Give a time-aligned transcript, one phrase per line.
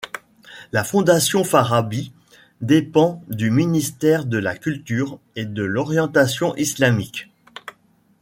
[0.71, 2.11] La fondation Farabi
[2.59, 7.29] dépend du ministère de la culture et de l'orientation islamique.